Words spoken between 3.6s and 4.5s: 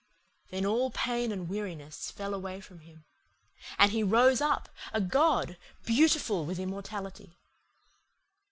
and he rose